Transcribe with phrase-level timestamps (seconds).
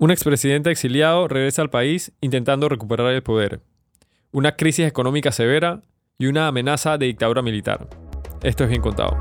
[0.00, 3.62] Un expresidente exiliado regresa al país intentando recuperar el poder.
[4.30, 5.82] Una crisis económica severa
[6.18, 7.88] y una amenaza de dictadura militar.
[8.44, 9.18] Esto es bien contado.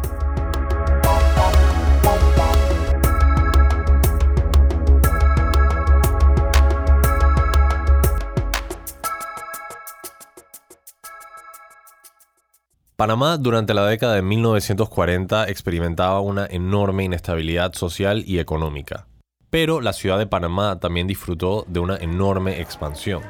[12.95, 19.07] Panamá durante la década de 1940 experimentaba una enorme inestabilidad social y económica.
[19.49, 23.21] Pero la ciudad de Panamá también disfrutó de una enorme expansión.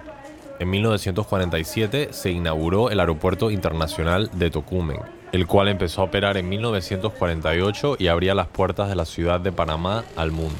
[0.59, 4.99] En 1947 se inauguró el Aeropuerto Internacional de Tocumen,
[5.31, 9.51] el cual empezó a operar en 1948 y abría las puertas de la ciudad de
[9.51, 10.57] Panamá al mundo.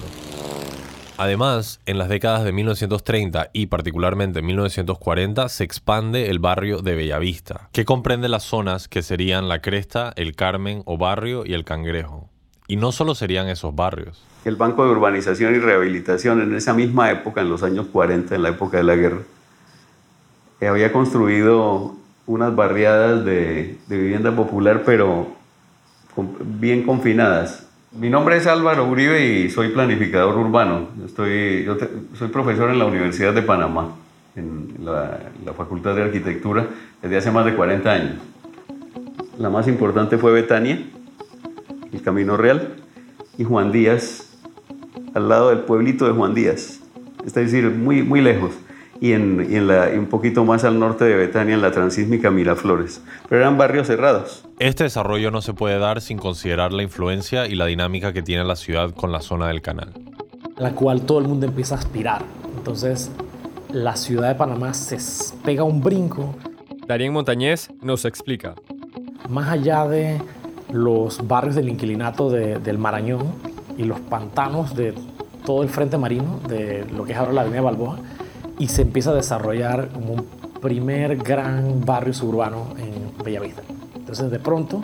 [1.19, 6.93] Además, en las décadas de 1930 y particularmente en 1940 se expande el barrio de
[6.93, 11.65] Bellavista, que comprende las zonas que serían La Cresta, El Carmen o Barrio y El
[11.65, 12.29] Cangrejo.
[12.67, 14.21] Y no solo serían esos barrios.
[14.47, 18.43] El Banco de Urbanización y Rehabilitación en esa misma época, en los años 40, en
[18.43, 19.19] la época de la guerra,
[20.61, 25.27] eh, había construido unas barriadas de, vivienda popular, pero
[26.59, 30.89] bien confinadas mi nombre es Álvaro Uribe y soy planificador urbano.
[31.05, 31.77] Estoy, yo
[32.13, 33.95] soy profesor en la Universidad de Panamá,
[34.35, 36.67] en la, la, Facultad de Arquitectura,
[37.01, 38.15] desde hace más de 40 años.
[39.39, 40.79] La más importante fue Betania,
[41.91, 42.75] el Camino Real,
[43.37, 44.26] y Juan Díaz,
[45.17, 46.79] al lado del pueblito de Juan Díaz.
[47.25, 48.51] Es decir, muy, muy lejos
[49.01, 53.01] y, en, la, un poquito más al norte de Betania, en la transísmica Miraflores.
[53.27, 54.45] Pero eran barrios cerrados.
[54.59, 58.43] Este desarrollo no se puede dar sin considerar la influencia y la dinámica que tiene
[58.43, 59.93] la ciudad con la zona del canal.
[60.57, 62.23] La cual todo el mundo empieza a aspirar.
[62.55, 63.11] Entonces,
[63.71, 64.97] la ciudad de Panamá se
[65.43, 66.35] pega un brinco.
[66.87, 68.55] Darien Montañez nos explica.
[69.29, 70.21] Más allá de
[70.71, 73.46] los barrios del inquilinato del Marañón
[73.77, 74.93] y los pantanos de
[75.45, 77.99] todo el frente marino, de lo que es ahora la avenida Balboa,
[78.59, 80.25] y se empieza a desarrollar como un
[80.61, 83.61] primer gran barrio suburbano en Bellavista.
[83.95, 84.83] Entonces de pronto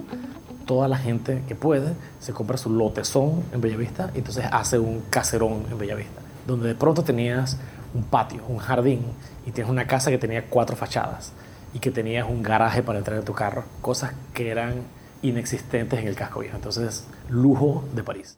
[0.65, 5.01] toda la gente que puede se compra su lotezón en Bellavista y entonces hace un
[5.09, 7.57] caserón en Bellavista, donde de pronto tenías
[7.93, 9.01] un patio, un jardín
[9.45, 11.33] y tienes una casa que tenía cuatro fachadas
[11.73, 14.83] y que tenías un garaje para entrar en tu carro, cosas que eran
[15.21, 16.55] inexistentes en el casco viejo.
[16.55, 18.37] Entonces, lujo de París.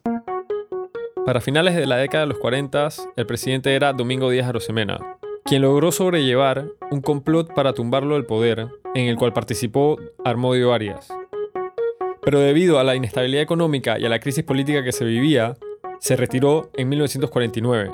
[1.26, 5.62] Para finales de la década de los 40, el presidente era Domingo Díaz Arosemena, quien
[5.62, 11.08] logró sobrellevar un complot para tumbarlo del poder, en el cual participó Armodio Arias.
[12.22, 15.56] Pero debido a la inestabilidad económica y a la crisis política que se vivía,
[15.98, 17.90] se retiró en 1949,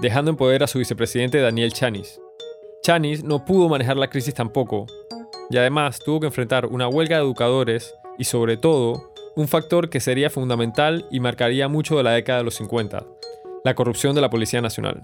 [0.00, 2.20] dejando en poder a su vicepresidente Daniel Chanis.
[2.84, 4.86] Chanis no pudo manejar la crisis tampoco,
[5.50, 10.00] y además tuvo que enfrentar una huelga de educadores y sobre todo un factor que
[10.00, 13.04] sería fundamental y marcaría mucho de la década de los 50,
[13.64, 15.02] la corrupción de la Policía Nacional.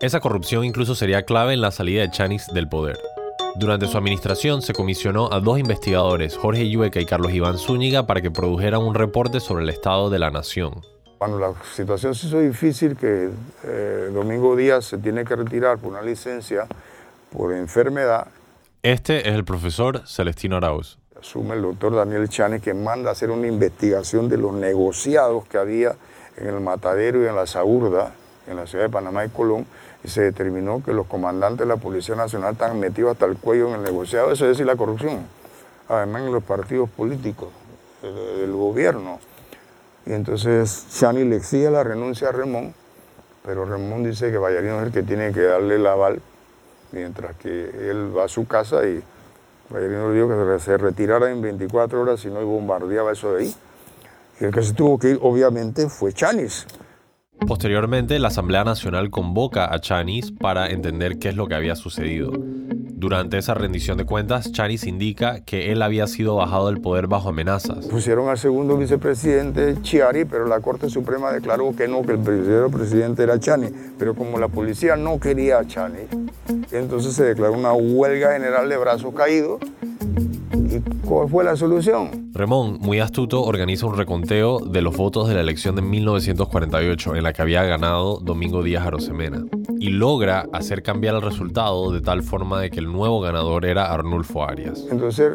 [0.00, 2.96] Esa corrupción incluso sería clave en la salida de Chanis del poder.
[3.56, 8.22] Durante su administración se comisionó a dos investigadores, Jorge Llueca y Carlos Iván Zúñiga, para
[8.22, 10.82] que produjeran un reporte sobre el estado de la nación.
[11.18, 13.30] Cuando la situación se hizo difícil, que
[13.64, 16.68] eh, Domingo Díaz se tiene que retirar por una licencia
[17.32, 18.28] por enfermedad.
[18.84, 20.98] Este es el profesor Celestino Arauz.
[21.18, 25.56] Asume el doctor Daniel Chanis que manda a hacer una investigación de los negociados que
[25.56, 25.96] había
[26.36, 28.12] en el Matadero y en la Saurda,
[28.46, 29.66] en la ciudad de Panamá y Colón,
[30.04, 33.68] y se determinó que los comandantes de la Policía Nacional están metidos hasta el cuello
[33.68, 35.26] en el negociado, eso es decir, la corrupción,
[35.88, 37.48] además en los partidos políticos
[38.02, 39.18] del, gobierno.
[40.04, 42.74] Y entonces Chani le exige la renuncia a Remón,
[43.42, 46.20] pero Remón dice que Vallarino es el que tiene que darle el aval,
[46.92, 49.02] mientras que él va a su casa y
[49.70, 53.54] Vallarino dijo que se retirara en 24 horas si no bombardeaba eso de ahí.
[54.40, 56.66] Y el que se tuvo que ir, obviamente, fue Chanis.
[57.46, 62.32] Posteriormente, la Asamblea Nacional convoca a Chanis para entender qué es lo que había sucedido.
[62.98, 67.28] Durante esa rendición de cuentas, Chanis indica que él había sido bajado del poder bajo
[67.28, 67.86] amenazas.
[67.86, 72.70] Pusieron al segundo vicepresidente Chiari, pero la Corte Suprema declaró que no, que el primer
[72.70, 73.70] presidente era Chanis.
[73.98, 76.08] Pero como la policía no quería a Chanis,
[76.72, 79.60] entonces se declaró una huelga general de brazos caídos
[81.06, 82.32] ¿Cuál fue la solución?
[82.32, 87.22] Remón, muy astuto, organiza un reconteo de los votos de la elección de 1948 en
[87.22, 89.44] la que había ganado Domingo Díaz Arosemena
[89.78, 93.92] y logra hacer cambiar el resultado de tal forma de que el nuevo ganador era
[93.92, 94.84] Arnulfo Arias.
[94.90, 95.34] Entonces,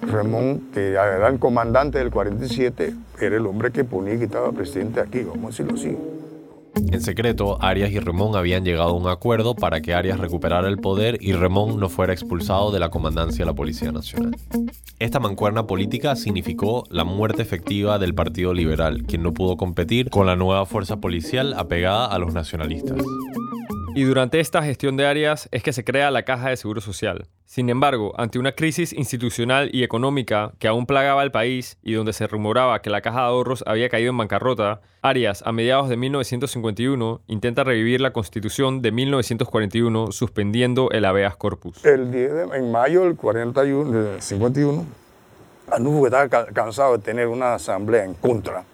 [0.00, 4.98] Remón, que era el comandante del 47, era el hombre que ponía y quitaba presidente
[5.00, 5.96] aquí, vamos a decirlo así.
[6.74, 10.78] En secreto, Arias y Remón habían llegado a un acuerdo para que Arias recuperara el
[10.78, 14.36] poder y Remón no fuera expulsado de la comandancia de la Policía Nacional.
[14.98, 20.26] Esta mancuerna política significó la muerte efectiva del Partido Liberal, quien no pudo competir con
[20.26, 22.98] la nueva fuerza policial apegada a los nacionalistas.
[23.94, 27.26] Y durante esta gestión de Arias es que se crea la Caja de Seguro Social.
[27.44, 32.14] Sin embargo, ante una crisis institucional y económica que aún plagaba el país y donde
[32.14, 35.98] se rumoraba que la Caja de Ahorros había caído en bancarrota, Arias, a mediados de
[35.98, 41.84] 1951, intenta revivir la Constitución de 1941 suspendiendo el habeas corpus.
[41.84, 44.86] El 10 de- en mayo del 41, del 51,
[45.70, 48.64] Anufo estaba ca- cansado de tener una asamblea en contra,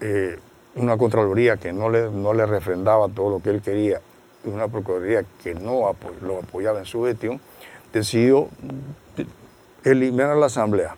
[0.00, 0.38] eh,
[0.74, 4.00] una contraloría que no le, no le refrendaba todo lo que él quería,
[4.44, 7.40] y una procuraduría que no lo apoyaba en su gestión,
[7.92, 8.48] decidió
[9.84, 10.96] eliminar la asamblea,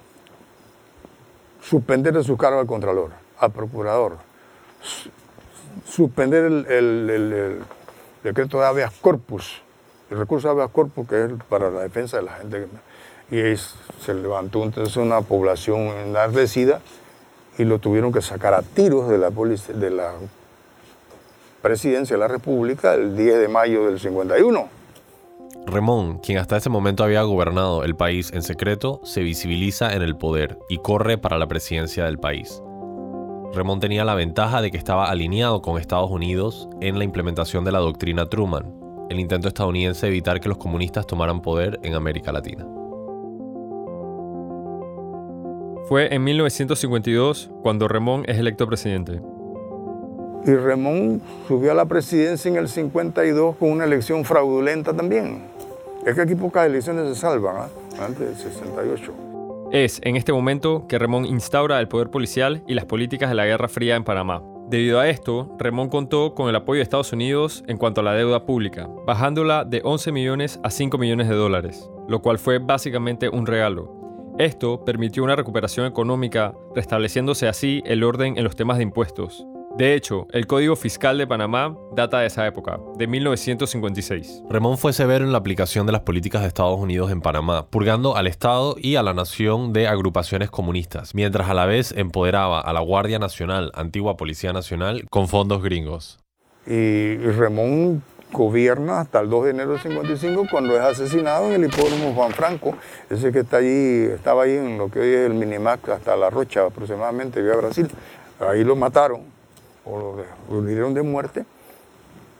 [1.63, 4.17] suspender de su cargo al contralor, al procurador,
[4.83, 5.11] su-
[5.85, 7.63] suspender el, el- el-
[8.23, 9.61] decreto de habeas corpus,
[10.11, 12.67] el recurso de habeas corpus que es para la defensa de la gente.
[13.31, 13.41] Y
[14.03, 16.81] se levantó entonces una población enardecida
[17.59, 19.31] y lo tuvieron que sacar a tiros de la,
[21.63, 24.69] presidencia de la República el 10 de mayo del 51.
[25.67, 30.17] Remón, quien hasta ese momento había gobernado el país en secreto, se visibiliza en el
[30.17, 32.63] poder y corre para la presidencia del país.
[33.55, 37.73] Remón tenía la ventaja de que estaba alineado con Estados Unidos en la implementación de
[37.73, 38.75] la doctrina Truman,
[39.09, 42.67] el intento estadounidense de evitar que los comunistas tomaran poder en América Latina.
[45.87, 49.21] Fue en 1952 cuando Remón es electo presidente.
[50.47, 55.43] Y Ramón subió a la presidencia en el 52 con una elección fraudulenta también.
[56.07, 57.69] Es que aquí pocas elecciones se salvan, ¿ah?
[58.01, 59.13] antes del 68.
[59.73, 63.45] Es en este momento que Remón instaura el poder policial y las políticas de la
[63.45, 64.43] Guerra Fría en Panamá.
[64.69, 68.15] Debido a esto, Remón contó con el apoyo de Estados Unidos en cuanto a la
[68.15, 73.29] deuda pública, bajándola de 11 millones a 5 millones de dólares, lo cual fue básicamente
[73.29, 74.04] un regalo.
[74.39, 79.47] Esto permitió una recuperación económica, restableciéndose así el orden en los temas de impuestos.
[79.79, 84.43] De hecho, el Código Fiscal de Panamá data de esa época, de 1956.
[84.51, 88.17] Remón fue severo en la aplicación de las políticas de Estados Unidos en Panamá, purgando
[88.17, 92.73] al Estado y a la nación de agrupaciones comunistas, mientras a la vez empoderaba a
[92.73, 96.19] la Guardia Nacional, antigua Policía Nacional, con fondos gringos.
[96.67, 98.03] Y, y Ramón
[98.35, 102.33] gobierna hasta el 2 de enero del 55 cuando es asesinado en el hipódromo Juan
[102.33, 102.75] Franco,
[103.09, 106.29] ese que está allí, estaba ahí en lo que hoy es el Minimac hasta La
[106.31, 107.89] Rocha aproximadamente, vía Brasil.
[108.41, 109.23] Ahí lo mataron
[109.85, 109.99] o
[110.51, 111.47] lo, lo hirieron de muerte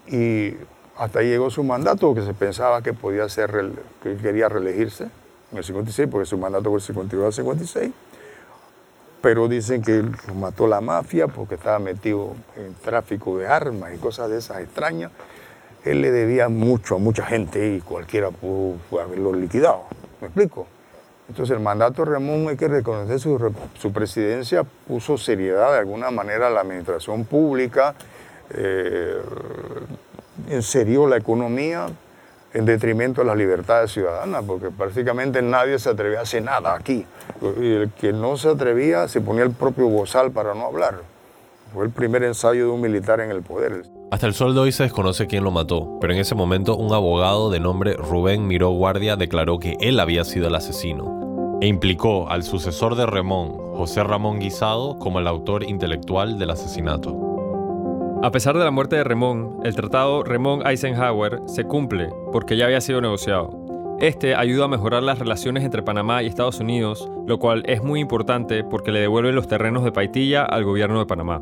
[0.07, 0.55] y
[0.97, 5.05] hasta ahí llegó su mandato, que se pensaba que podía ser, que quería reelegirse
[5.53, 7.93] en el 56, porque su mandato fue el 52 al 56
[9.25, 13.97] pero dicen que lo mató la mafia porque estaba metido en tráfico de armas y
[13.97, 15.13] cosas de esas extrañas.
[15.85, 19.85] Él le debía mucho a mucha gente y cualquiera pudo, haberlo liquidado.
[20.21, 20.67] ¿Me explico?
[21.29, 26.11] Entonces el mandato de Ramón hay que reconocer su, su presidencia, puso seriedad de alguna
[26.11, 27.95] manera a la administración pública,
[28.51, 29.21] eh,
[30.51, 31.87] enserió la economía
[32.55, 37.05] en detrimento de las libertades ciudadanas, porque prácticamente nadie se atrevía a hacer nada aquí.
[37.61, 41.01] Y el que no se atrevía se ponía el propio bozal para no hablar.
[41.73, 43.83] Fue el primer ensayo de un militar en el poder.
[44.15, 46.93] Hasta el sol de hoy se desconoce quién lo mató, pero en ese momento un
[46.93, 52.31] abogado de nombre Rubén Miró Guardia declaró que él había sido el asesino e implicó
[52.31, 58.21] al sucesor de Remón, José Ramón Guisado, como el autor intelectual del asesinato.
[58.23, 62.81] A pesar de la muerte de Remón, el tratado Remón-Eisenhower se cumple porque ya había
[62.81, 63.51] sido negociado.
[63.99, 67.99] Este ayuda a mejorar las relaciones entre Panamá y Estados Unidos, lo cual es muy
[67.99, 71.41] importante porque le devuelve los terrenos de Paitilla al gobierno de Panamá.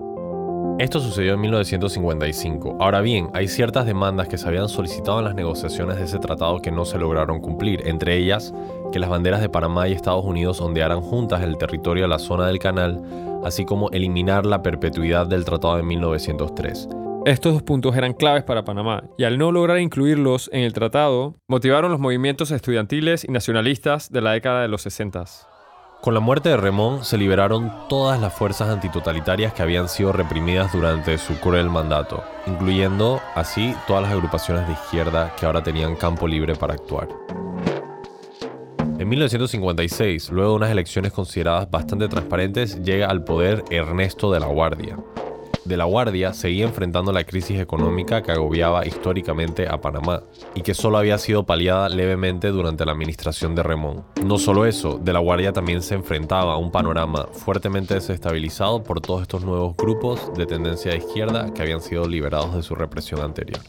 [0.82, 2.78] Esto sucedió en 1955.
[2.80, 6.58] Ahora bien, hay ciertas demandas que se habían solicitado en las negociaciones de ese tratado
[6.58, 8.52] que no se lograron cumplir, entre ellas
[8.90, 12.48] que las banderas de Panamá y Estados Unidos ondearan juntas el territorio de la zona
[12.48, 13.00] del canal,
[13.44, 16.88] así como eliminar la perpetuidad del tratado de 1903.
[17.26, 21.36] Estos dos puntos eran claves para Panamá, y al no lograr incluirlos en el tratado,
[21.46, 25.51] motivaron los movimientos estudiantiles y nacionalistas de la década de los 60.
[26.02, 30.72] Con la muerte de Remón se liberaron todas las fuerzas antitotalitarias que habían sido reprimidas
[30.72, 36.26] durante su cruel mandato, incluyendo así todas las agrupaciones de izquierda que ahora tenían campo
[36.26, 37.08] libre para actuar.
[38.98, 44.46] En 1956, luego de unas elecciones consideradas bastante transparentes, llega al poder Ernesto de la
[44.46, 44.98] Guardia.
[45.64, 50.24] De la Guardia seguía enfrentando la crisis económica que agobiaba históricamente a Panamá
[50.56, 54.04] y que solo había sido paliada levemente durante la administración de Remón.
[54.24, 59.00] No solo eso, De la Guardia también se enfrentaba a un panorama fuertemente desestabilizado por
[59.00, 63.20] todos estos nuevos grupos de tendencia de izquierda que habían sido liberados de su represión
[63.20, 63.60] anterior.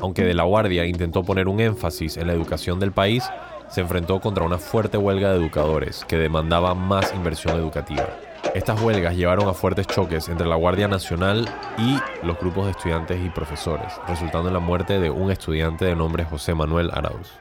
[0.00, 3.22] Aunque De la Guardia intentó poner un énfasis en la educación del país,
[3.68, 8.08] se enfrentó contra una fuerte huelga de educadores que demandaba más inversión educativa.
[8.54, 13.18] Estas huelgas llevaron a fuertes choques entre la Guardia Nacional y los grupos de estudiantes
[13.24, 17.32] y profesores, resultando en la muerte de un estudiante de nombre José Manuel Arauz.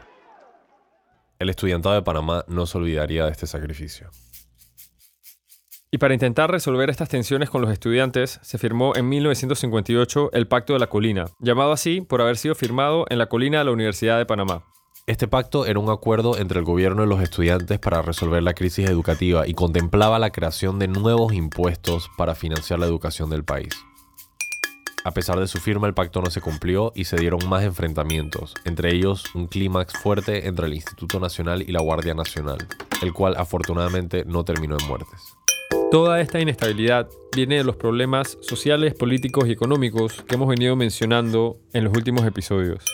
[1.38, 4.10] El estudiantado de Panamá no se olvidaría de este sacrificio.
[5.92, 10.72] Y para intentar resolver estas tensiones con los estudiantes, se firmó en 1958 el Pacto
[10.72, 14.18] de la Colina, llamado así por haber sido firmado en la colina de la Universidad
[14.18, 14.64] de Panamá.
[15.08, 18.88] Este pacto era un acuerdo entre el gobierno y los estudiantes para resolver la crisis
[18.88, 23.74] educativa y contemplaba la creación de nuevos impuestos para financiar la educación del país.
[25.04, 28.54] A pesar de su firma, el pacto no se cumplió y se dieron más enfrentamientos,
[28.64, 32.60] entre ellos un clímax fuerte entre el Instituto Nacional y la Guardia Nacional,
[33.02, 35.20] el cual afortunadamente no terminó en muertes.
[35.90, 41.58] Toda esta inestabilidad viene de los problemas sociales, políticos y económicos que hemos venido mencionando
[41.74, 42.86] en los últimos episodios.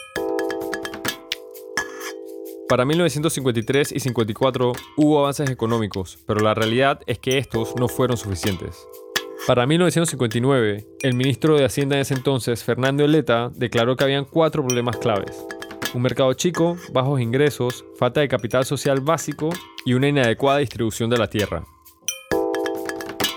[2.70, 8.18] Para 1953 y 54 hubo avances económicos, pero la realidad es que estos no fueron
[8.18, 8.86] suficientes.
[9.46, 14.66] Para 1959, el ministro de Hacienda en ese entonces, Fernando Eleta, declaró que habían cuatro
[14.66, 15.46] problemas claves.
[15.94, 19.50] Un mercado chico, bajos ingresos, falta de capital social básico
[19.86, 21.64] y una inadecuada distribución de la tierra.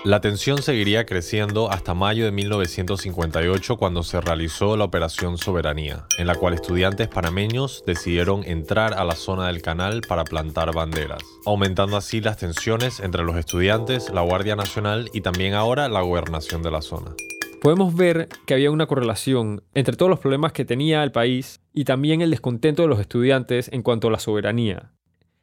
[0.03, 6.25] La tensión seguiría creciendo hasta mayo de 1958 cuando se realizó la Operación Soberanía, en
[6.25, 11.97] la cual estudiantes panameños decidieron entrar a la zona del canal para plantar banderas, aumentando
[11.97, 16.71] así las tensiones entre los estudiantes, la Guardia Nacional y también ahora la gobernación de
[16.71, 17.13] la zona.
[17.61, 21.83] Podemos ver que había una correlación entre todos los problemas que tenía el país y
[21.83, 24.93] también el descontento de los estudiantes en cuanto a la soberanía,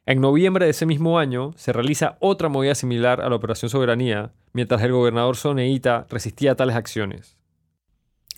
[0.09, 4.31] en noviembre de ese mismo año se realiza otra movida similar a la Operación Soberanía,
[4.53, 7.37] mientras el gobernador Soneita resistía a tales acciones.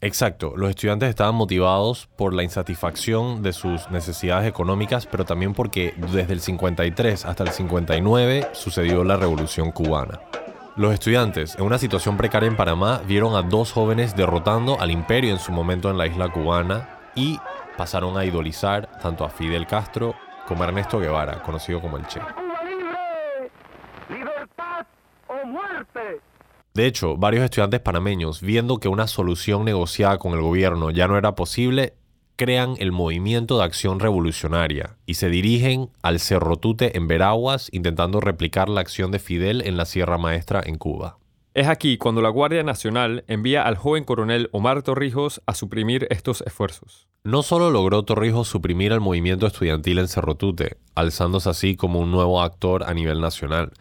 [0.01, 5.93] Exacto, los estudiantes estaban motivados por la insatisfacción de sus necesidades económicas, pero también porque
[5.95, 10.19] desde el 53 hasta el 59 sucedió la Revolución cubana.
[10.75, 15.31] Los estudiantes, en una situación precaria en Panamá, vieron a dos jóvenes derrotando al imperio
[15.31, 17.39] en su momento en la isla cubana y
[17.77, 20.15] pasaron a idolizar tanto a Fidel Castro
[20.47, 22.21] como Ernesto Guevara, conocido como el Che.
[26.73, 31.17] De hecho, varios estudiantes panameños, viendo que una solución negociada con el gobierno ya no
[31.17, 31.95] era posible,
[32.37, 38.19] crean el Movimiento de Acción Revolucionaria y se dirigen al Cerro Tute en Veraguas intentando
[38.19, 41.20] replicar la acción de Fidel en la Sierra Maestra en Cuba.
[41.53, 46.41] Es aquí cuando la Guardia Nacional envía al joven coronel Omar Torrijos a suprimir estos
[46.47, 47.09] esfuerzos.
[47.25, 52.41] No solo logró Torrijos suprimir el movimiento estudiantil en Cerrotute, alzándose así como un nuevo
[52.41, 53.73] actor a nivel nacional,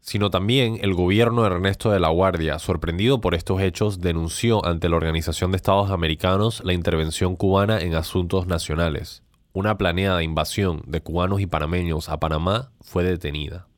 [0.00, 4.88] sino también el gobierno de Ernesto de la Guardia, sorprendido por estos hechos, denunció ante
[4.88, 9.22] la Organización de Estados Americanos la intervención cubana en asuntos nacionales.
[9.52, 13.68] Una planeada invasión de cubanos y panameños a Panamá fue detenida.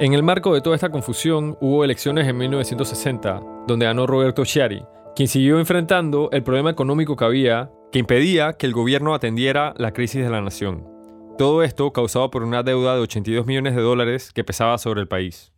[0.00, 4.84] En el marco de toda esta confusión hubo elecciones en 1960, donde ganó Roberto Chiari,
[5.16, 9.92] quien siguió enfrentando el problema económico que había, que impedía que el gobierno atendiera la
[9.92, 10.86] crisis de la nación.
[11.36, 15.08] Todo esto causado por una deuda de 82 millones de dólares que pesaba sobre el
[15.08, 15.52] país.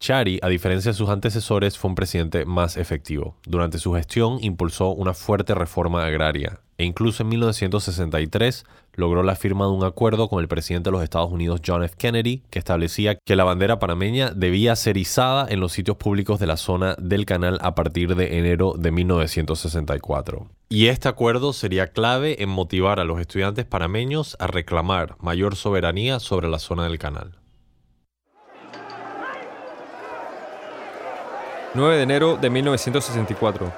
[0.00, 3.36] Chari, a diferencia de sus antecesores, fue un presidente más efectivo.
[3.44, 8.64] Durante su gestión impulsó una fuerte reforma agraria e incluso en 1963
[8.94, 11.96] logró la firma de un acuerdo con el presidente de los Estados Unidos John F.
[11.98, 16.46] Kennedy que establecía que la bandera panameña debía ser izada en los sitios públicos de
[16.46, 20.46] la zona del canal a partir de enero de 1964.
[20.68, 26.20] Y este acuerdo sería clave en motivar a los estudiantes panameños a reclamar mayor soberanía
[26.20, 27.38] sobre la zona del canal.
[31.74, 33.70] 9 de enero de 1964.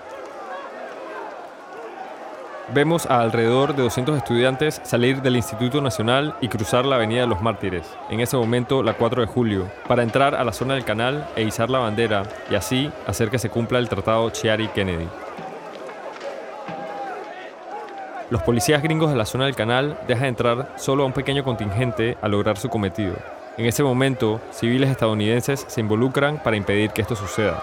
[2.73, 7.27] Vemos a alrededor de 200 estudiantes salir del Instituto Nacional y cruzar la Avenida de
[7.27, 10.85] los Mártires, en ese momento la 4 de julio, para entrar a la zona del
[10.85, 15.09] canal e izar la bandera y así hacer que se cumpla el Tratado Chiari-Kennedy.
[18.31, 22.17] Los policías gringos de la zona del canal dejan entrar solo a un pequeño contingente
[22.23, 23.17] a lograr su cometido.
[23.57, 27.61] En ese momento, civiles estadounidenses se involucran para impedir que esto suceda.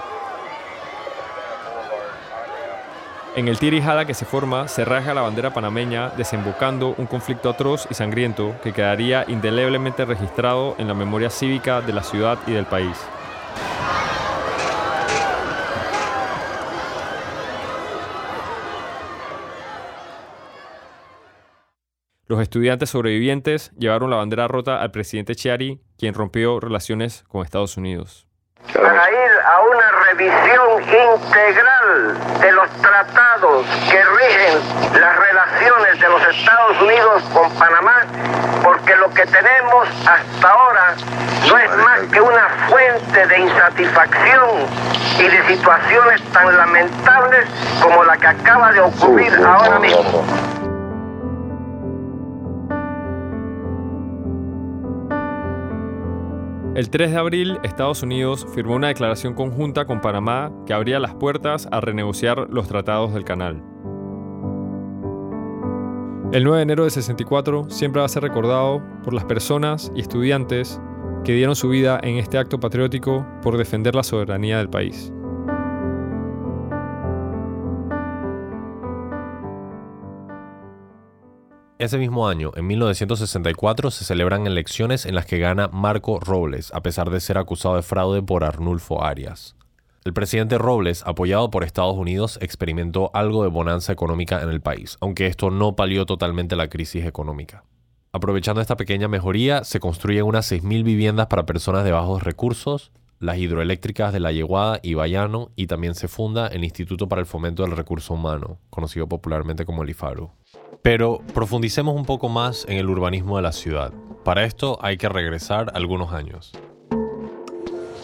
[3.37, 7.87] En el tirijada que se forma, se rasga la bandera panameña, desembocando un conflicto atroz
[7.87, 12.65] y sangriento que quedaría indeleblemente registrado en la memoria cívica de la ciudad y del
[12.65, 12.97] país.
[22.25, 27.77] Los estudiantes sobrevivientes llevaron la bandera rota al presidente Chiari, quien rompió relaciones con Estados
[27.77, 28.27] Unidos.
[30.07, 38.05] Revisión integral de los tratados que rigen las relaciones de los Estados Unidos con Panamá,
[38.63, 40.95] porque lo que tenemos hasta ahora
[41.47, 44.49] no es más que una fuente de insatisfacción
[45.19, 47.45] y de situaciones tan lamentables
[47.81, 50.56] como la que acaba de ocurrir ahora mismo.
[56.77, 61.15] El 3 de abril, Estados Unidos firmó una declaración conjunta con Panamá que abría las
[61.15, 63.63] puertas a renegociar los tratados del canal.
[66.33, 70.01] El 9 de enero de 64 siempre va a ser recordado por las personas y
[70.01, 70.79] estudiantes
[71.23, 75.11] que dieron su vida en este acto patriótico por defender la soberanía del país.
[81.79, 86.81] Ese mismo año, en 1964, se celebran elecciones en las que gana Marco Robles, a
[86.81, 89.55] pesar de ser acusado de fraude por Arnulfo Arias.
[90.03, 94.97] El presidente Robles, apoyado por Estados Unidos, experimentó algo de bonanza económica en el país,
[95.01, 97.63] aunque esto no palió totalmente la crisis económica.
[98.11, 103.37] Aprovechando esta pequeña mejoría, se construyen unas 6.000 viviendas para personas de bajos recursos, las
[103.37, 107.63] hidroeléctricas de La Yeguada y Bayano, y también se funda el Instituto para el Fomento
[107.63, 110.29] del Recurso Humano, conocido popularmente como el IFARU.
[110.81, 113.91] Pero profundicemos un poco más en el urbanismo de la ciudad.
[114.23, 116.51] Para esto hay que regresar algunos años.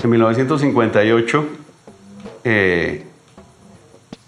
[0.03, 1.46] En 1958
[2.43, 3.03] eh,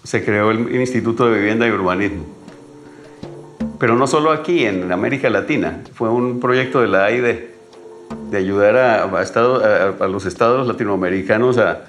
[0.04, 2.24] se creó el Instituto de Vivienda y Urbanismo.
[3.78, 5.82] Pero no solo aquí, en América Latina.
[5.92, 7.55] Fue un proyecto de la AID
[8.30, 11.84] de ayudar a, los estados latinoamericanos a,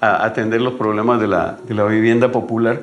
[0.00, 2.82] atender los problemas de la, de la vivienda popular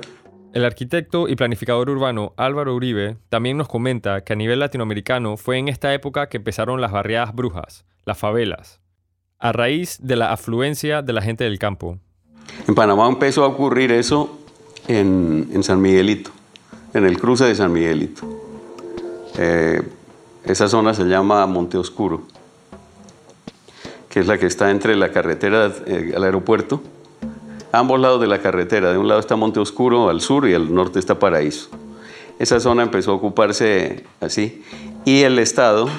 [0.54, 5.58] el arquitecto y planificador urbano Álvaro Uribe también nos comenta que a nivel latinoamericano fue
[5.58, 8.82] en esta época que empezaron las barriadas brujas, las favelas,
[9.40, 12.00] a raíz de la afluencia de la gente del campo.
[12.68, 14.40] En Panamá empezó a ocurrir eso
[14.90, 16.32] en, San Miguelito,
[16.94, 18.24] en el cruce de San Miguelito.
[19.38, 19.82] Eh,
[20.44, 22.24] esa zona se llama Monte Oscuro,
[24.12, 26.84] que es la que está entre la carretera eh, al aeropuerto
[27.72, 28.92] ambos lados de la carretera.
[28.92, 31.70] De un lado está Monte Oscuro al sur y al norte está Paraíso.
[32.40, 34.64] Esa zona empezó a ocuparse así
[35.06, 35.90] y el Estado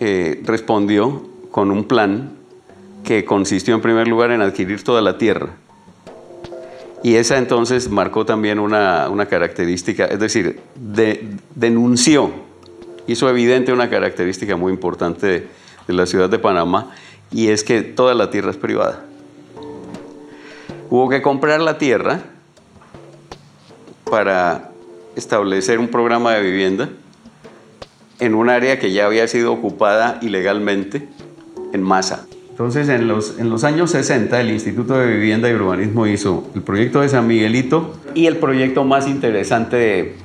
[0.00, 2.32] eh, respondió con un plan
[3.04, 5.50] que consistió en primer lugar en adquirir toda la tierra.
[7.02, 10.58] Y esa entonces marcó también una, característica, es decir,
[11.54, 12.32] denunció,
[13.06, 15.46] hizo evidente una característica muy importante
[15.86, 16.90] de la ciudad de Panamá,
[17.32, 19.04] y es que toda la tierra es privada.
[20.90, 22.22] Hubo que comprar la tierra
[24.10, 24.70] para
[25.16, 26.88] establecer un programa de vivienda
[28.20, 31.08] en un área que ya había sido ocupada ilegalmente
[31.72, 32.26] en masa.
[32.50, 36.62] Entonces, en los, en los años 60, el Instituto de Vivienda y Urbanismo hizo el
[36.62, 40.16] proyecto de San Miguelito y el proyecto más interesante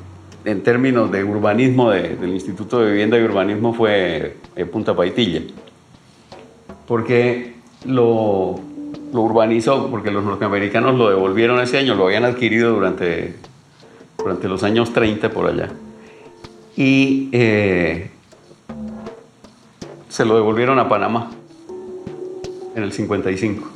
[0.46, 5.42] en términos de urbanismo del Instituto de Vivienda y Urbanismo fue eh, Punta Paitilla.
[6.88, 8.60] Porque lo,
[9.14, 13.36] urbanizó, porque los norteamericanos lo devolvieron ese año, lo habían adquirido durante,
[14.18, 15.70] durante los años 30 por allá.
[16.76, 18.10] Y eh,
[20.10, 21.32] se lo devolvieron a Panamá
[22.76, 23.70] en el 55.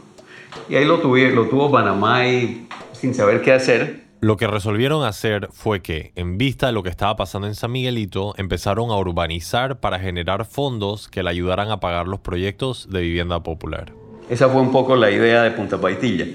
[0.69, 4.06] Y ahí lo, lo tuvo Panamá y sin saber qué hacer.
[4.19, 7.71] Lo que resolvieron hacer fue que, en vista de lo que estaba pasando en San
[7.71, 13.01] Miguelito, empezaron a urbanizar para generar fondos que le ayudaran a pagar los proyectos de
[13.01, 13.93] vivienda popular.
[14.27, 16.25] Esa fue un poco la idea de Punta Paitilla.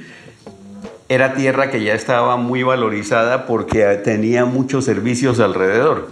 [1.09, 6.11] Era tierra que ya estaba muy valorizada porque tenía muchos servicios alrededor.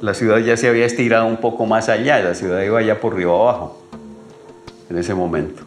[0.00, 3.16] La ciudad ya se había estirado un poco más allá, la ciudad iba ya por
[3.16, 3.82] río abajo
[4.88, 5.64] en ese momento,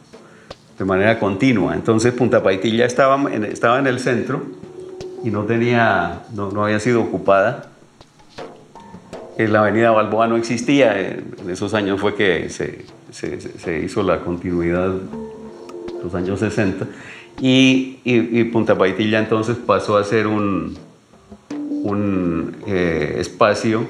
[0.79, 1.75] de manera continua.
[1.75, 4.60] Entonces Punta Paitilla estaba estaba en el centro
[5.23, 7.67] y no, tenía, no, había sido ocupada.
[9.37, 14.19] En la avenida Balboa no existía, en esos años fue que se, se, hizo la
[14.19, 14.93] continuidad
[16.03, 16.85] los años 60
[17.39, 20.77] y, Punta Paitilla entonces pasó a ser un,
[21.49, 23.85] un eh, espacio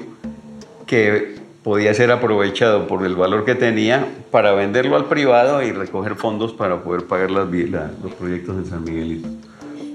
[0.86, 6.16] que podía ser aprovechado por el valor que tenía para venderlo al privado y recoger
[6.16, 9.28] fondos para poder pagar las, los proyectos en San Miguelito.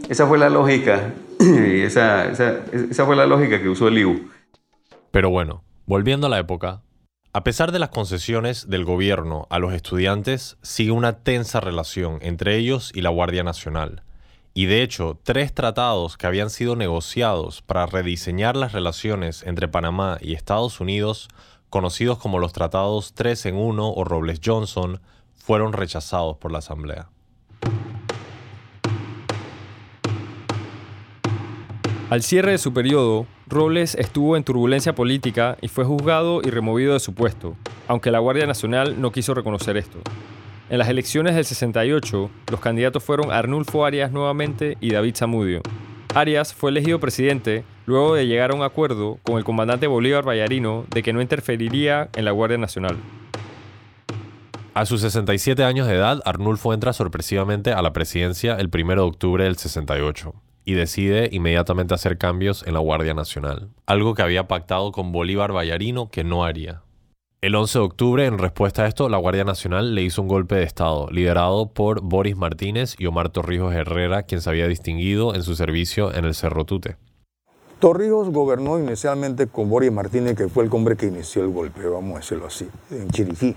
[0.10, 4.30] Esa fue la lógica, esa, esa, esa fue la lógica que usó el IU.
[5.12, 6.82] Pero bueno, volviendo a la época,
[7.34, 12.56] a pesar de las concesiones del gobierno a los estudiantes, sigue una tensa relación entre
[12.58, 14.04] ellos y la Guardia Nacional.
[14.56, 20.18] Y de hecho, tres tratados que habían sido negociados para rediseñar las relaciones entre Panamá
[20.20, 21.28] y Estados Unidos,
[21.70, 25.00] conocidos como los tratados 3 en 1 o Robles Johnson,
[25.36, 27.10] fueron rechazados por la Asamblea.
[32.10, 36.94] Al cierre de su periodo, Robles estuvo en turbulencia política y fue juzgado y removido
[36.94, 40.00] de su puesto, aunque la Guardia Nacional no quiso reconocer esto.
[40.70, 45.62] En las elecciones del 68, los candidatos fueron Arnulfo Arias nuevamente y David Zamudio.
[46.16, 50.86] Arias fue elegido presidente luego de llegar a un acuerdo con el comandante Bolívar Vallarino
[50.90, 52.96] de que no interferiría en la Guardia Nacional.
[54.74, 59.02] A sus 67 años de edad, Arnulfo entra sorpresivamente a la presidencia el 1 de
[59.02, 60.34] octubre del 68
[60.68, 65.56] y decide inmediatamente hacer cambios en la Guardia Nacional, algo que había pactado con Bolívar
[65.56, 66.82] Vallarino que no haría.
[67.40, 70.56] El 11 de octubre, en respuesta a esto, la Guardia Nacional le hizo un golpe
[70.56, 75.44] de Estado, liderado por Boris Martínez y Omar Torrijos Herrera, quien se había distinguido en
[75.44, 76.98] su servicio en el Cerro Tute.
[77.80, 82.18] Torrijos gobernó inicialmente con Boris Martínez, que fue el hombre que inició el golpe, vamos
[82.18, 83.56] a decirlo así, en Chiriquí.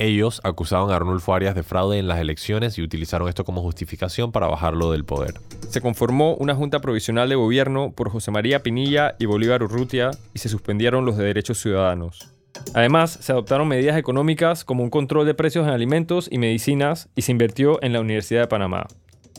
[0.00, 4.30] Ellos acusaban a Arnulfo Arias de fraude en las elecciones y utilizaron esto como justificación
[4.30, 5.34] para bajarlo del poder.
[5.68, 10.38] Se conformó una junta provisional de gobierno por José María Pinilla y Bolívar Urrutia y
[10.38, 12.32] se suspendieron los de derechos ciudadanos.
[12.74, 17.22] Además, se adoptaron medidas económicas como un control de precios en alimentos y medicinas y
[17.22, 18.86] se invirtió en la Universidad de Panamá.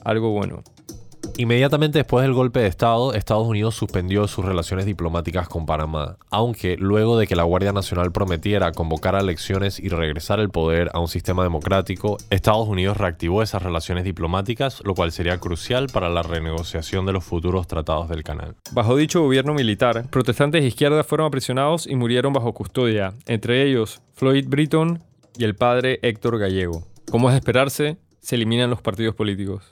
[0.04, 0.64] Algo bueno.
[1.40, 6.76] Inmediatamente después del golpe de Estado, Estados Unidos suspendió sus relaciones diplomáticas con Panamá, aunque
[6.76, 11.00] luego de que la Guardia Nacional prometiera convocar a elecciones y regresar el poder a
[11.00, 16.24] un sistema democrático, Estados Unidos reactivó esas relaciones diplomáticas, lo cual sería crucial para la
[16.24, 18.58] renegociación de los futuros tratados del canal.
[18.74, 24.02] Bajo dicho gobierno militar, protestantes de izquierda fueron aprisionados y murieron bajo custodia, entre ellos
[24.14, 25.02] Floyd Britton
[25.38, 26.84] y el padre Héctor Gallego.
[27.10, 29.70] Como es de esperarse, se eliminan los partidos políticos.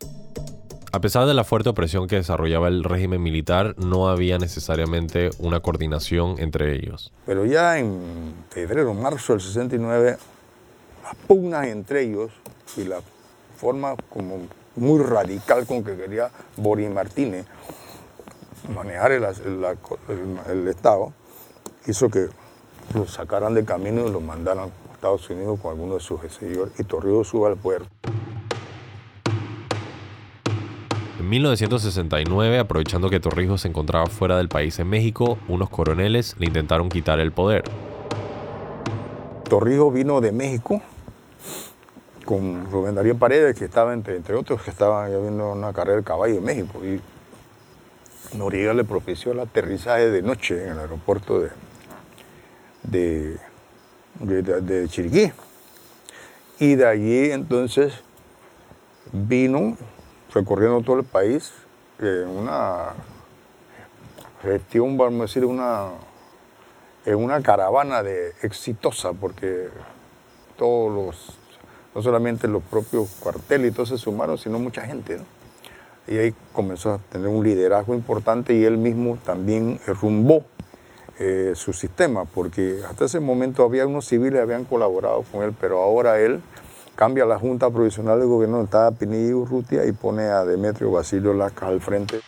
[0.98, 5.60] A pesar de la fuerte opresión que desarrollaba el régimen militar, no había necesariamente una
[5.60, 7.14] coordinación entre ellos.
[7.28, 10.18] Pero ya en febrero, marzo del 69,
[11.04, 12.32] las pugnas entre ellos
[12.78, 13.02] y la
[13.58, 17.46] forma como muy radical con que quería Boris Martínez
[18.74, 19.24] manejar el,
[20.50, 21.14] el Estado,
[21.86, 22.26] hizo que
[22.96, 26.74] los sacaran de camino y los mandaran a Estados Unidos con algunos de sus seguidores
[26.80, 27.88] y Torrijos suba al puerto.
[31.20, 36.46] En 1969, aprovechando que Torrijos se encontraba fuera del país en México, unos coroneles le
[36.46, 37.64] intentaron quitar el poder.
[39.50, 40.80] Torrijos vino de México
[42.24, 46.36] con Rubén Darío Paredes, que estaba entre, otros, que estaban viendo una carrera de caballo
[46.36, 46.86] en México.
[46.86, 47.02] Y
[48.38, 51.42] Noriega le propició el aterrizaje de noche en el aeropuerto
[52.84, 53.38] de,
[54.14, 55.32] de, de Chiriquí.
[56.60, 58.04] Y de allí entonces
[59.12, 59.78] vino
[60.38, 61.52] recorriendo todo el país
[62.00, 62.94] en una
[64.44, 65.90] gestión, vamos a decir, una,
[67.06, 69.70] en una caravana de exitosa, porque
[70.56, 71.40] todos los,
[71.96, 75.20] no solamente los propios cuarteles y todos se sumaron, sino mucha gente.
[76.08, 80.46] Y ahí comenzó a tener un liderazgo importante y él mismo también rumbó
[81.20, 85.54] eh, su sistema, porque hasta ese momento había unos civiles que habían colaborado con él,
[85.60, 86.42] pero ahora él
[86.98, 91.32] cambia la Junta Provisional del Gobierno, está Pinilla y Urrutia, y pone a Demetrio Basilio
[91.32, 92.20] Lacas al frente.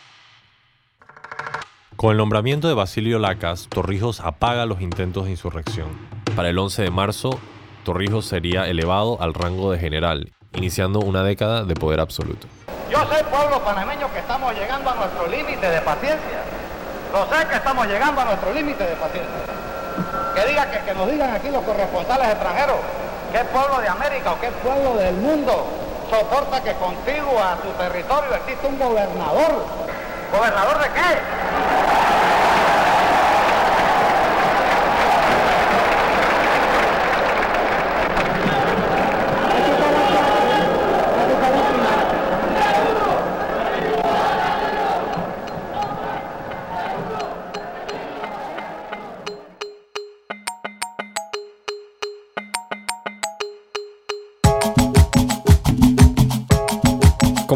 [1.96, 5.88] Con el nombramiento de Basilio Lacas, Torrijos apaga los intentos de insurrección.
[6.36, 7.38] Para el 11 de marzo,
[7.84, 12.46] Torrijos sería elevado al rango de general, iniciando una década de poder absoluto.
[12.90, 16.44] Yo soy pueblo panameño que estamos llegando a nuestro límite de paciencia.
[17.12, 19.34] Lo sé que estamos llegando a nuestro límite de paciencia.
[20.36, 22.76] Que, diga, que, que nos digan aquí los corresponsales extranjeros
[23.32, 25.64] ¿Qué pueblo de América o qué pueblo del mundo
[26.10, 29.64] soporta que contigo a su territorio existe un gobernador?
[30.32, 32.39] ¿Gobernador de qué?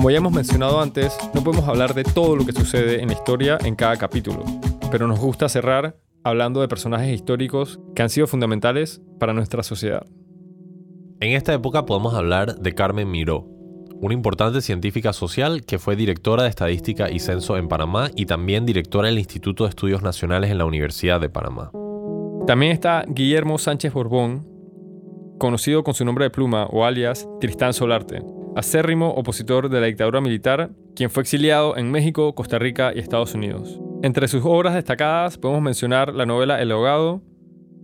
[0.04, 3.14] Como ya hemos mencionado antes, no podemos hablar de todo lo que sucede en la
[3.14, 4.44] historia en cada capítulo,
[4.90, 10.06] pero nos gusta cerrar hablando de personajes históricos que han sido fundamentales para nuestra sociedad.
[11.20, 13.46] En esta época podemos hablar de Carmen Miró,
[13.94, 18.66] una importante científica social que fue directora de Estadística y Censo en Panamá y también
[18.66, 21.70] directora del Instituto de Estudios Nacionales en la Universidad de Panamá.
[22.46, 24.46] También está Guillermo Sánchez Borbón,
[25.38, 28.20] conocido con su nombre de pluma o alias Tristán Solarte,
[28.56, 33.34] acérrimo opositor de la dictadura militar, quien fue exiliado en México, Costa Rica y Estados
[33.34, 33.80] Unidos.
[34.02, 37.22] Entre sus obras destacadas podemos mencionar la novela El ahogado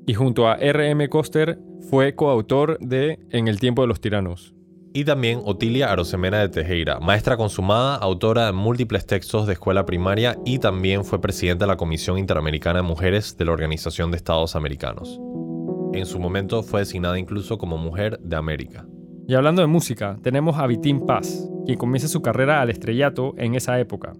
[0.07, 1.09] y junto a R.M.
[1.09, 4.55] Coster fue coautor de En el tiempo de los tiranos.
[4.93, 10.37] Y también Otilia Arosemena de Tejera, maestra consumada, autora de múltiples textos de escuela primaria
[10.45, 14.57] y también fue presidenta de la Comisión Interamericana de Mujeres de la Organización de Estados
[14.57, 15.21] Americanos.
[15.93, 18.85] En su momento fue designada incluso como Mujer de América.
[19.27, 23.55] Y hablando de música, tenemos a Vitín Paz, quien comienza su carrera al estrellato en
[23.55, 24.13] esa época,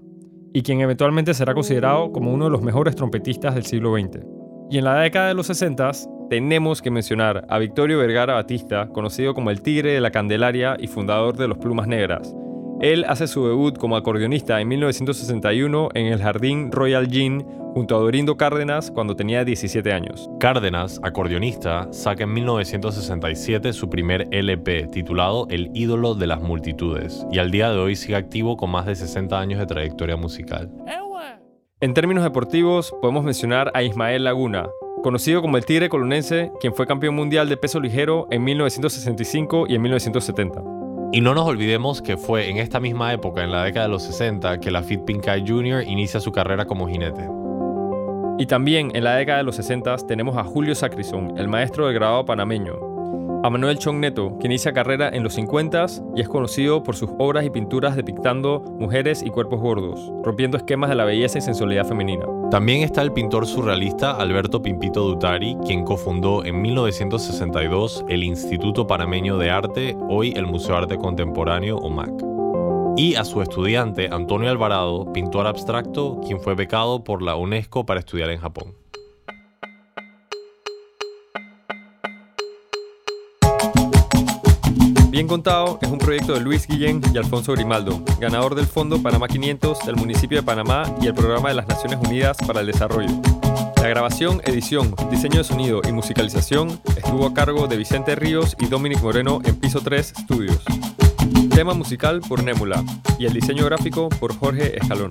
[0.53, 4.25] y quien eventualmente será considerado como uno de los mejores trompetistas del siglo XX.
[4.71, 5.91] Y en la década de los 60
[6.29, 10.87] tenemos que mencionar a Victorio Vergara Batista, conocido como el Tigre de la Candelaria y
[10.87, 12.33] fundador de los Plumas Negras.
[12.81, 18.01] Él hace su debut como acordeonista en 1961 en el Jardín Royal Jean junto a
[18.01, 20.29] Dorindo Cárdenas cuando tenía 17 años.
[20.39, 27.39] Cárdenas, acordeonista, saca en 1967 su primer LP titulado El ídolo de las multitudes y
[27.39, 30.71] al día de hoy sigue activo con más de 60 años de trayectoria musical.
[31.83, 34.69] En términos deportivos, podemos mencionar a Ismael Laguna,
[35.03, 39.77] conocido como el Tigre Colonense, quien fue campeón mundial de peso ligero en 1965 y
[39.77, 40.63] en 1970.
[41.13, 44.03] Y no nos olvidemos que fue en esta misma época, en la década de los
[44.03, 45.83] 60, que la Fit Pinkay Jr.
[45.87, 47.40] inicia su carrera como jinete.
[48.41, 51.95] Y también en la década de los 60 tenemos a Julio Sacrison, el maestro del
[51.95, 52.73] grabado panameño,
[53.45, 55.85] a Manuel Chong Neto, que inicia carrera en los 50
[56.17, 60.89] y es conocido por sus obras y pinturas depictando mujeres y cuerpos gordos, rompiendo esquemas
[60.89, 62.25] de la belleza y sensualidad femenina.
[62.51, 69.37] También está el pintor surrealista Alberto Pimpito Dutari, quien cofundó en 1962 el Instituto Panameño
[69.37, 72.40] de Arte, hoy el Museo Arte Contemporáneo o MAC.
[72.97, 78.01] Y a su estudiante Antonio Alvarado, pintor abstracto, quien fue becado por la UNESCO para
[78.01, 78.75] estudiar en Japón.
[85.11, 89.29] Bien Contado es un proyecto de Luis Guillén y Alfonso Grimaldo, ganador del Fondo Panamá
[89.29, 93.11] 500 del municipio de Panamá y el Programa de las Naciones Unidas para el Desarrollo.
[93.77, 98.67] La grabación, edición, diseño de sonido y musicalización estuvo a cargo de Vicente Ríos y
[98.67, 100.63] Dominic Moreno en Piso 3 Studios.
[101.61, 102.83] Tema musical por Némula
[103.19, 105.11] y el diseño gráfico por Jorge Escalón.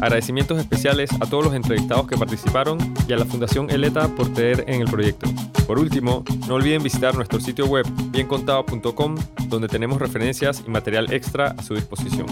[0.00, 4.62] Agradecimientos especiales a todos los entrevistados que participaron y a la Fundación Eleta por tener
[4.68, 5.26] en el proyecto.
[5.66, 9.16] Por último, no olviden visitar nuestro sitio web biencontado.com
[9.48, 12.26] donde tenemos referencias y material extra a su disposición.